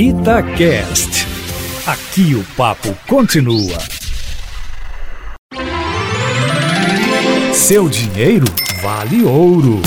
Itacast. 0.00 1.26
Aqui 1.84 2.32
o 2.36 2.44
papo 2.56 2.96
continua. 3.08 3.76
Seu 7.52 7.88
dinheiro 7.88 8.46
vale 8.80 9.24
ouro. 9.24 9.82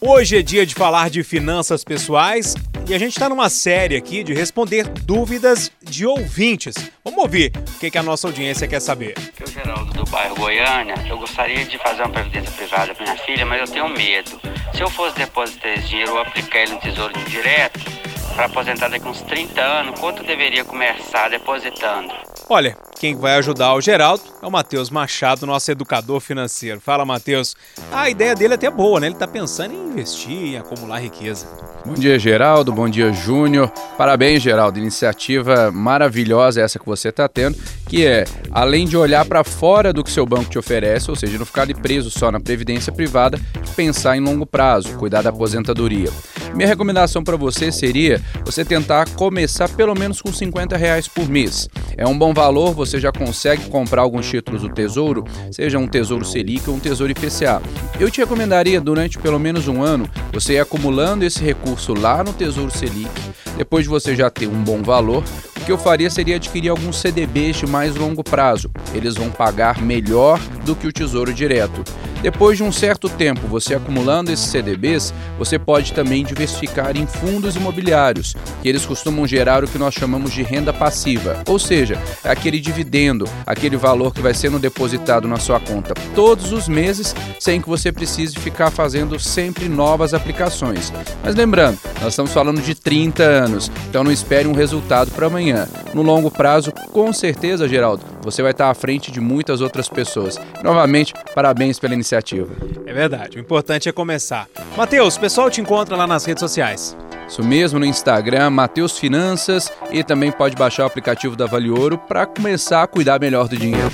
Hoje 0.00 0.38
é 0.38 0.42
dia 0.42 0.64
de 0.64 0.76
falar 0.76 1.10
de 1.10 1.24
finanças 1.24 1.82
pessoais 1.82 2.54
e 2.88 2.94
a 2.94 2.98
gente 3.00 3.10
está 3.10 3.28
numa 3.28 3.50
série 3.50 3.96
aqui 3.96 4.22
de 4.22 4.32
responder 4.32 4.86
dúvidas 4.86 5.72
de 5.82 6.06
ouvintes. 6.06 6.76
Vamos 7.04 7.20
ouvir 7.20 7.50
o 7.56 7.80
que, 7.80 7.90
que 7.90 7.98
a 7.98 8.04
nossa 8.04 8.28
audiência 8.28 8.68
quer 8.68 8.80
saber. 8.80 9.14
Aqui 9.18 9.42
é 9.42 9.44
o 9.44 9.50
Geraldo 9.50 9.92
do 9.92 10.04
bairro 10.08 10.36
Goiânia. 10.36 10.94
Eu 11.08 11.18
gostaria 11.18 11.64
de 11.64 11.76
fazer 11.78 12.02
uma 12.02 12.10
previdência 12.10 12.52
privada 12.52 12.94
para 12.94 13.04
minha 13.04 13.18
filha, 13.24 13.44
mas 13.44 13.60
eu 13.68 13.74
tenho 13.74 13.88
medo. 13.88 14.40
Se 14.72 14.80
eu 14.80 14.88
fosse 14.88 15.16
depositar 15.16 15.72
esse 15.72 15.88
dinheiro 15.88 16.12
ou 16.12 16.20
aplicar 16.20 16.60
ele 16.60 16.74
no 16.74 16.78
tesouro 16.78 17.12
direto, 17.28 17.99
para 18.34 18.46
aposentar 18.46 18.88
daqui 18.88 19.06
uns 19.06 19.22
30 19.22 19.60
anos, 19.60 20.00
quanto 20.00 20.22
deveria 20.22 20.64
começar 20.64 21.28
depositando? 21.28 22.12
Olha, 22.48 22.76
quem 22.98 23.14
vai 23.14 23.36
ajudar 23.36 23.74
o 23.74 23.80
Geraldo 23.80 24.22
é 24.42 24.46
o 24.46 24.50
Matheus 24.50 24.90
Machado, 24.90 25.46
nosso 25.46 25.70
educador 25.70 26.20
financeiro. 26.20 26.80
Fala, 26.80 27.04
Matheus. 27.04 27.54
A 27.92 28.10
ideia 28.10 28.34
dele 28.34 28.54
é 28.54 28.56
até 28.56 28.68
boa, 28.68 28.98
né? 28.98 29.06
Ele 29.06 29.14
está 29.14 29.28
pensando 29.28 29.72
em 29.72 29.90
investir, 29.90 30.54
em 30.54 30.58
acumular 30.58 30.98
riqueza. 30.98 31.46
Bom 31.86 31.94
dia, 31.94 32.18
Geraldo. 32.18 32.72
Bom 32.72 32.88
dia, 32.88 33.12
Júnior. 33.12 33.70
Parabéns, 33.96 34.42
Geraldo. 34.42 34.78
Iniciativa 34.78 35.70
maravilhosa 35.70 36.60
essa 36.60 36.78
que 36.78 36.86
você 36.86 37.10
está 37.10 37.28
tendo, 37.28 37.56
que 37.88 38.04
é, 38.04 38.24
além 38.50 38.84
de 38.84 38.96
olhar 38.96 39.24
para 39.24 39.44
fora 39.44 39.92
do 39.92 40.02
que 40.02 40.10
seu 40.10 40.26
banco 40.26 40.50
te 40.50 40.58
oferece, 40.58 41.08
ou 41.08 41.16
seja, 41.16 41.38
não 41.38 41.46
ficar 41.46 41.62
ali 41.62 41.74
preso 41.74 42.10
só 42.10 42.30
na 42.32 42.40
previdência 42.40 42.92
privada, 42.92 43.38
pensar 43.76 44.16
em 44.16 44.20
longo 44.20 44.44
prazo, 44.44 44.98
cuidar 44.98 45.22
da 45.22 45.30
aposentadoria. 45.30 46.10
Minha 46.54 46.68
recomendação 46.68 47.22
para 47.22 47.36
você 47.36 47.70
seria 47.70 48.20
você 48.44 48.64
tentar 48.64 49.08
começar 49.10 49.68
pelo 49.68 49.94
menos 49.94 50.20
com 50.20 50.32
50 50.32 50.76
reais 50.76 51.08
por 51.08 51.28
mês. 51.28 51.68
É 51.96 52.06
um 52.06 52.18
bom 52.18 52.34
valor, 52.34 52.74
você 52.74 52.98
já 53.00 53.12
consegue 53.12 53.68
comprar 53.70 54.02
alguns 54.02 54.28
títulos 54.28 54.62
do 54.62 54.68
Tesouro, 54.68 55.24
seja 55.50 55.78
um 55.78 55.86
Tesouro 55.86 56.24
Selic 56.24 56.68
ou 56.68 56.76
um 56.76 56.80
Tesouro 56.80 57.12
IPCA. 57.12 57.62
Eu 57.98 58.10
te 58.10 58.20
recomendaria 58.20 58.80
durante 58.80 59.18
pelo 59.18 59.38
menos 59.38 59.68
um 59.68 59.82
ano 59.82 60.08
você 60.32 60.54
ir 60.54 60.60
acumulando 60.60 61.24
esse 61.24 61.42
recurso 61.42 61.94
lá 61.94 62.22
no 62.24 62.32
Tesouro 62.32 62.70
Selic. 62.70 63.10
Depois 63.56 63.84
de 63.84 63.90
você 63.90 64.16
já 64.16 64.30
ter 64.30 64.46
um 64.46 64.62
bom 64.62 64.82
valor, 64.82 65.22
o 65.60 65.64
que 65.64 65.72
eu 65.72 65.78
faria 65.78 66.08
seria 66.08 66.36
adquirir 66.36 66.70
alguns 66.70 66.96
CDBs 66.96 67.56
de 67.56 67.66
mais 67.66 67.94
longo 67.94 68.24
prazo. 68.24 68.70
Eles 68.94 69.16
vão 69.16 69.30
pagar 69.30 69.82
melhor 69.82 70.40
do 70.64 70.74
que 70.74 70.86
o 70.86 70.92
Tesouro 70.92 71.32
Direto. 71.32 71.84
Depois 72.22 72.58
de 72.58 72.62
um 72.62 72.70
certo 72.70 73.08
tempo 73.08 73.46
você 73.46 73.74
acumulando 73.74 74.30
esses 74.30 74.46
CDBs, 74.46 75.12
você 75.38 75.58
pode 75.58 75.92
também 75.92 76.22
diversificar 76.22 76.96
em 76.96 77.06
fundos 77.06 77.56
imobiliários, 77.56 78.36
que 78.62 78.68
eles 78.68 78.84
costumam 78.84 79.26
gerar 79.26 79.64
o 79.64 79.68
que 79.68 79.78
nós 79.78 79.94
chamamos 79.94 80.32
de 80.32 80.42
renda 80.42 80.72
passiva, 80.72 81.42
ou 81.46 81.58
seja, 81.58 81.98
é 82.22 82.30
aquele 82.30 82.60
dividendo, 82.60 83.26
aquele 83.46 83.76
valor 83.76 84.12
que 84.12 84.20
vai 84.20 84.34
sendo 84.34 84.58
depositado 84.58 85.26
na 85.26 85.38
sua 85.38 85.58
conta 85.58 85.94
todos 86.14 86.52
os 86.52 86.68
meses, 86.68 87.14
sem 87.38 87.60
que 87.60 87.68
você 87.68 87.90
precise 87.90 88.38
ficar 88.38 88.70
fazendo 88.70 89.18
sempre 89.18 89.68
novas 89.68 90.12
aplicações. 90.12 90.92
Mas 91.24 91.34
lembrando, 91.34 91.78
nós 92.00 92.12
estamos 92.12 92.32
falando 92.32 92.60
de 92.60 92.74
30 92.74 93.22
anos, 93.22 93.70
então 93.88 94.04
não 94.04 94.12
espere 94.12 94.46
um 94.46 94.52
resultado 94.52 95.10
para 95.12 95.26
amanhã. 95.26 95.68
No 95.94 96.02
longo 96.02 96.30
prazo, 96.30 96.72
com 96.92 97.12
certeza, 97.12 97.68
Geraldo, 97.68 98.04
você 98.22 98.42
vai 98.42 98.52
estar 98.52 98.70
à 98.70 98.74
frente 98.74 99.10
de 99.10 99.20
muitas 99.20 99.60
outras 99.60 99.88
pessoas. 99.88 100.38
Novamente, 100.62 101.12
parabéns 101.34 101.78
pela 101.78 101.94
iniciativa. 101.94 102.52
É 102.86 102.92
verdade, 102.92 103.38
o 103.38 103.40
importante 103.40 103.88
é 103.88 103.92
começar. 103.92 104.48
Matheus, 104.76 105.16
o 105.16 105.20
pessoal 105.20 105.50
te 105.50 105.60
encontra 105.60 105.96
lá 105.96 106.06
nas 106.06 106.24
redes 106.24 106.40
sociais. 106.40 106.96
Isso 107.28 107.44
mesmo, 107.44 107.78
no 107.78 107.86
Instagram, 107.86 108.50
Matheus 108.50 108.98
Finanças, 108.98 109.72
e 109.92 110.02
também 110.02 110.32
pode 110.32 110.56
baixar 110.56 110.82
o 110.84 110.86
aplicativo 110.86 111.36
da 111.36 111.46
Vale 111.46 111.70
Ouro 111.70 111.96
para 111.96 112.26
começar 112.26 112.82
a 112.82 112.86
cuidar 112.86 113.20
melhor 113.20 113.46
do 113.46 113.56
dinheiro. 113.56 113.90